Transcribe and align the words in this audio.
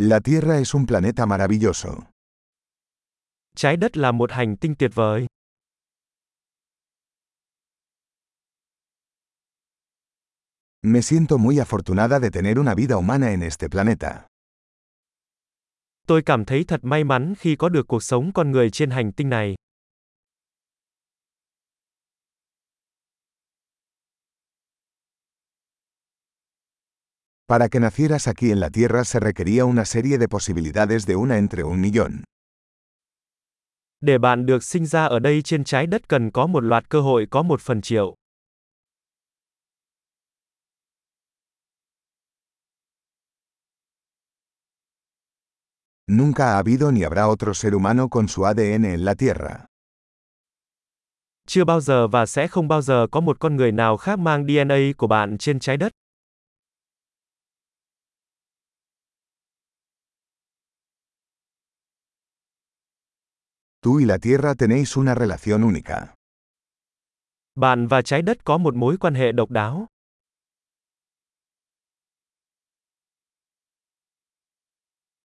La 0.00 0.20
Tierra 0.20 0.58
es 0.60 0.74
un 0.74 0.86
planeta 0.86 1.26
maravilloso. 1.26 1.88
Trái 3.56 3.76
đất 3.76 3.96
là 3.96 4.12
một 4.12 4.32
hành 4.32 4.56
tinh 4.56 4.74
tuyệt 4.78 4.90
vời. 4.94 5.26
Me 10.82 11.02
siento 11.02 11.38
muy 11.38 11.58
afortunada 11.58 12.20
de 12.20 12.30
tener 12.30 12.58
una 12.58 12.74
vida 12.74 12.96
humana 12.96 13.30
en 13.30 13.42
este 13.42 13.68
planeta. 13.68 14.26
Tôi 16.06 16.22
cảm 16.22 16.44
thấy 16.44 16.64
thật 16.64 16.80
may 16.82 17.04
mắn 17.04 17.34
khi 17.38 17.56
có 17.56 17.68
được 17.68 17.88
cuộc 17.88 18.02
sống 18.02 18.32
con 18.34 18.50
người 18.50 18.70
trên 18.70 18.90
hành 18.90 19.12
tinh 19.12 19.28
này. 19.28 19.54
Para 27.48 27.70
que 27.70 27.80
nacieras 27.80 28.28
aquí 28.28 28.50
en 28.50 28.60
la 28.60 28.68
Tierra 28.68 29.04
se 29.04 29.20
requería 29.20 29.64
una 29.64 29.84
serie 29.86 30.18
de 30.18 30.28
posibilidades 30.28 31.06
de 31.06 31.16
una 31.16 31.38
entre 31.38 31.62
un 31.64 31.80
millón. 31.80 32.24
Để 34.00 34.18
bạn 34.18 34.46
được 34.46 34.64
sinh 34.64 34.86
ra 34.86 35.04
ở 35.04 35.18
đây 35.18 35.42
trên 35.42 35.64
trái 35.64 35.86
đất 35.86 36.08
cần 36.08 36.30
có 36.30 36.46
một 36.46 36.60
loạt 36.60 36.88
cơ 36.88 37.00
hội 37.00 37.26
có 37.30 37.42
một 37.42 37.60
phần 37.60 37.80
triệu. 37.80 38.14
Nunca 46.10 46.46
ha 46.46 46.56
habido 46.56 46.90
ni 46.90 47.02
habrá 47.02 47.28
otro 47.28 47.54
ser 47.54 47.72
humano 47.72 48.08
con 48.08 48.28
su 48.28 48.44
ADN 48.44 48.84
en 48.84 49.04
la 49.04 49.14
Tierra. 49.14 49.64
Chưa 51.46 51.64
bao 51.64 51.80
giờ 51.80 52.08
và 52.08 52.26
sẽ 52.26 52.48
không 52.48 52.68
bao 52.68 52.82
giờ 52.82 53.06
có 53.10 53.20
một 53.20 53.40
con 53.40 53.56
người 53.56 53.72
nào 53.72 53.96
khác 53.96 54.18
mang 54.18 54.46
DNA 54.46 54.76
của 54.96 55.06
bạn 55.06 55.38
trên 55.38 55.58
trái 55.58 55.76
đất. 55.76 55.92
Tú 63.80 64.00
y 64.00 64.04
la 64.04 64.18
Tierra 64.18 64.54
tenéis 64.54 64.96
una 64.96 65.14
relación 65.14 65.62
única. 65.62 66.14
Bạn 67.54 67.86
và 67.86 68.02
trái 68.02 68.22
đất 68.22 68.44
có 68.44 68.58
một 68.58 68.74
mối 68.74 68.96
quan 69.00 69.14
hệ 69.14 69.32
độc 69.32 69.50
đáo. 69.50 69.86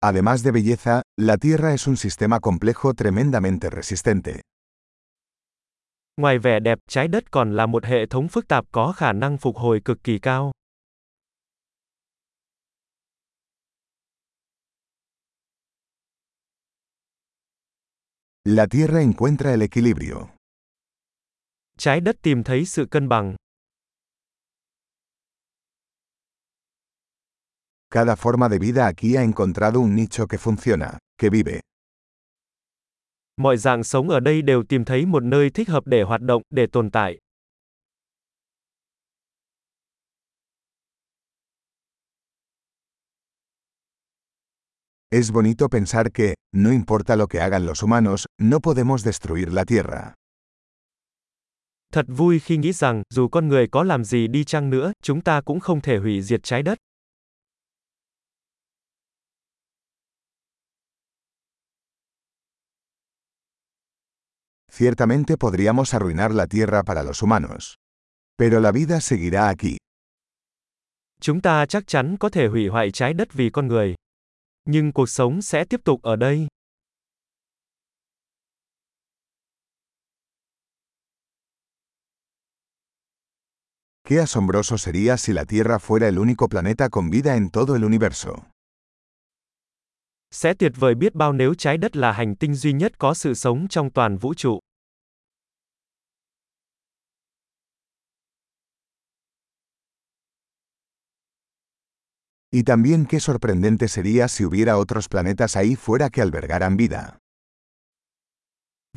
Además 0.00 0.44
de 0.44 0.50
belleza, 0.50 1.02
la 1.16 1.36
Tierra 1.36 1.72
es 1.72 1.88
un 1.88 1.96
sistema 1.96 2.38
complejo 2.40 2.92
tremendamente 2.92 3.70
resistente. 3.70 4.40
Ngoài 6.16 6.38
vẻ 6.38 6.60
đẹp, 6.60 6.78
trái 6.88 7.08
đất 7.08 7.30
còn 7.30 7.56
là 7.56 7.66
một 7.66 7.84
hệ 7.84 8.06
thống 8.06 8.28
phức 8.28 8.48
tạp 8.48 8.64
có 8.72 8.92
khả 8.92 9.12
năng 9.12 9.38
phục 9.38 9.56
hồi 9.56 9.80
cực 9.84 10.04
kỳ 10.04 10.18
cao. 10.18 10.52
La 18.46 18.66
Tierra 18.66 19.00
encuentra 19.00 19.52
el 19.52 19.62
equilibrio. 19.62 20.28
Trái 21.78 22.00
đất 22.00 22.16
tìm 22.22 22.44
thấy 22.44 22.64
sự 22.64 22.86
cân 22.90 23.08
bằng. 23.08 23.34
Cada 27.90 28.14
forma 28.16 28.48
de 28.48 28.58
vida 28.58 28.86
aquí 28.86 29.16
ha 29.16 29.22
encontrado 29.22 29.80
un 29.80 29.96
nicho 29.96 30.26
que 30.26 30.38
funciona, 30.38 30.98
que 31.18 31.30
vive. 31.30 31.60
Mọi 33.36 33.56
dạng 33.56 33.84
sống 33.84 34.08
ở 34.08 34.20
đây 34.20 34.42
đều 34.42 34.62
tìm 34.68 34.84
thấy 34.84 35.06
một 35.06 35.22
nơi 35.22 35.50
thích 35.50 35.68
hợp 35.68 35.86
để 35.86 36.02
hoạt 36.02 36.20
động, 36.20 36.42
để 36.50 36.66
tồn 36.72 36.90
tại. 36.90 37.18
Es 45.20 45.30
bonito 45.30 45.68
pensar 45.68 46.10
que, 46.10 46.34
no 46.52 46.72
importa 46.72 47.14
lo 47.14 47.28
que 47.28 47.40
hagan 47.40 47.66
los 47.66 47.84
humanos, 47.84 48.26
no 48.40 48.58
podemos 48.58 49.04
destruir 49.04 49.52
la 49.52 49.64
Tierra. 49.64 50.14
Thật 51.92 52.06
vui 52.08 52.38
khi 52.38 52.56
nghĩ 52.56 52.72
rằng, 52.72 53.02
dù 53.10 53.28
con 53.28 53.48
người 53.48 53.66
có 53.72 53.82
làm 53.82 54.04
gì 54.04 54.26
đi 54.28 54.44
chăng 54.44 54.70
nữa, 54.70 54.92
chúng 55.02 55.20
ta 55.20 55.40
cũng 55.40 55.60
không 55.60 55.80
thể 55.80 55.98
hủy 55.98 56.22
diệt 56.22 56.42
trái 56.42 56.62
đất. 56.62 56.78
Ciertamente 64.72 65.36
podríamos 65.36 65.94
arruinar 65.94 66.32
la 66.32 66.46
Tierra 66.46 66.82
para 66.82 67.02
los 67.02 67.22
humanos. 67.22 67.74
Pero 68.38 68.60
la 68.60 68.72
vida 68.72 69.00
seguirá 69.00 69.48
aquí. 69.48 69.76
Chúng 71.20 71.40
ta 71.40 71.66
chắc 71.66 71.86
chắn 71.86 72.16
có 72.20 72.28
thể 72.28 72.46
hủy 72.46 72.68
hoại 72.68 72.90
trái 72.90 73.14
đất 73.14 73.28
vì 73.32 73.50
con 73.50 73.68
người. 73.68 73.94
Nhưng 74.64 74.92
cuộc 74.92 75.08
sống 75.08 75.42
sẽ 75.42 75.64
tiếp 75.64 75.80
tục 75.84 76.02
ở 76.02 76.16
đây. 76.16 76.46
Qué 84.08 84.18
asombroso 84.20 84.76
sería 84.76 85.16
si 85.16 85.32
la 85.32 85.44
Tierra 85.44 85.78
fuera 85.78 86.08
el 86.08 86.18
único 86.18 86.48
planeta 86.48 86.88
con 86.88 87.10
vida 87.10 87.36
en 87.36 87.50
todo 87.50 87.74
el 87.74 87.84
universo. 87.84 88.30
Sẽ 90.30 90.54
tuyệt 90.54 90.72
vời 90.76 90.94
biết 90.94 91.14
bao 91.14 91.32
nếu 91.32 91.54
trái 91.54 91.78
đất 91.78 91.96
là 91.96 92.12
hành 92.12 92.36
tinh 92.36 92.54
duy 92.54 92.72
nhất 92.72 92.98
có 92.98 93.14
sự 93.14 93.34
sống 93.34 93.68
trong 93.68 93.90
toàn 93.90 94.16
vũ 94.18 94.34
trụ. 94.34 94.58
Y 102.54 102.62
también 102.62 103.04
qué 103.06 103.18
sorprendente 103.18 103.88
sería 103.88 104.28
si 104.28 104.44
hubiera 104.44 104.78
otros 104.78 105.08
planetas 105.08 105.56
ahí 105.56 105.74
fuera 105.74 106.08
que 106.08 106.22
albergaran 106.22 106.76
vida. 106.76 107.18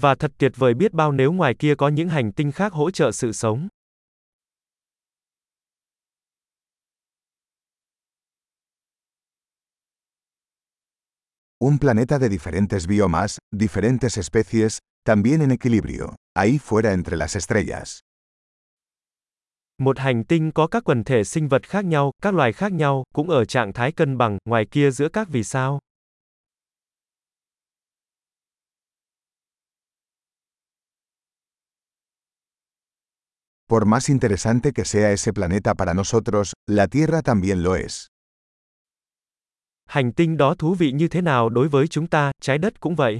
Và 0.01 0.15
thật 0.15 0.31
tuyệt 0.37 0.51
vời 0.55 0.73
biết 0.73 0.93
bao 0.93 1.11
nếu 1.11 1.31
ngoài 1.31 1.55
kia 1.59 1.75
có 1.75 1.89
những 1.89 2.09
hành 2.09 2.31
tinh 2.31 2.51
khác 2.51 2.73
hỗ 2.73 2.91
trợ 2.91 3.11
sự 3.11 3.31
sống. 3.31 3.67
Un 11.59 11.79
planeta 11.79 12.19
de 12.19 12.29
diferentes 12.29 12.87
biomas, 12.87 13.37
diferentes 13.51 14.17
especies, 14.17 14.79
también 15.03 15.41
en 15.41 15.51
equilibrio, 15.51 16.15
ahí 16.35 16.59
fuera 16.59 16.93
entre 16.93 17.17
las 17.17 17.35
estrellas. 17.35 18.06
Một 19.81 19.99
hành 19.99 20.23
tinh 20.23 20.51
có 20.51 20.67
các 20.67 20.83
quần 20.83 21.03
thể 21.03 21.23
sinh 21.23 21.47
vật 21.47 21.69
khác 21.69 21.85
nhau, 21.85 22.11
các 22.21 22.33
loài 22.33 22.53
khác 22.53 22.71
nhau, 22.71 23.03
cũng 23.13 23.29
ở 23.29 23.45
trạng 23.45 23.73
thái 23.73 23.91
cân 23.91 24.17
bằng, 24.17 24.37
ngoài 24.45 24.65
kia 24.71 24.91
giữa 24.91 25.09
các 25.09 25.27
vì 25.29 25.43
sao. 25.43 25.79
Por 33.69 33.85
más 33.85 34.09
interesante 34.09 34.71
que 34.71 34.85
sea 34.85 35.09
ese 35.09 35.33
planeta 35.33 35.73
para 35.73 35.93
nosotros, 35.93 36.53
la 36.67 36.87
Tierra 36.87 37.21
también 37.21 37.63
lo 37.63 37.73
es. 37.73 38.05
Hành 39.85 40.13
tinh 40.13 40.37
đó 40.37 40.55
thú 40.55 40.73
vị 40.73 40.91
như 40.91 41.07
thế 41.07 41.21
nào 41.21 41.49
đối 41.49 41.67
với 41.67 41.87
chúng 41.87 42.07
ta, 42.07 42.31
trái 42.41 42.57
đất 42.57 42.79
cũng 42.79 42.95
vậy. 42.95 43.19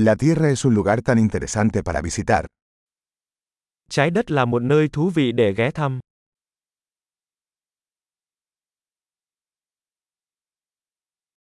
La 0.00 0.14
Tierra 0.14 0.50
es 0.50 0.64
un 0.64 0.74
lugar 0.74 1.02
tan 1.02 1.18
interesante 1.18 1.82
para 1.82 2.00
visitar. 2.00 2.46
Trái 3.90 4.10
đất 4.10 4.30
là 4.30 4.44
một 4.44 4.62
nơi 4.62 4.88
thú 4.88 5.10
vị 5.10 5.32
để 5.32 5.54
ghé 5.56 5.70
thăm. 5.70 6.00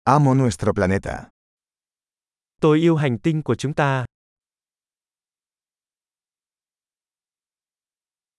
Amo 0.03 0.33
nuestro 0.33 0.73
planeta. 0.73 1.29
Tôi 2.61 2.79
yêu 2.79 2.95
hành 2.95 3.17
tinh 3.19 3.41
của 3.43 3.55
chúng 3.55 3.73
ta. 3.73 4.05